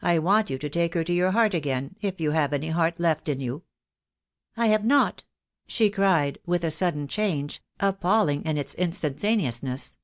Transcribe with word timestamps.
I 0.00 0.20
want 0.20 0.48
you 0.48 0.58
to 0.58 0.68
take 0.68 0.94
her 0.94 1.02
to 1.02 1.12
your 1.12 1.32
heart 1.32 1.52
again, 1.52 1.96
if 2.00 2.20
you 2.20 2.30
have 2.30 2.52
any 2.52 2.68
heart 2.68 3.00
left 3.00 3.28
in 3.28 3.40
you." 3.40 3.64
"I 4.56 4.68
have 4.68 4.84
not," 4.84 5.24
she 5.66 5.90
cried, 5.90 6.38
with 6.46 6.62
a 6.62 6.70
sudden 6.70 7.08
change, 7.08 7.60
ap 7.80 8.00
palling 8.00 8.44
in 8.44 8.58
its 8.58 8.76
instantaneousness. 8.76 9.98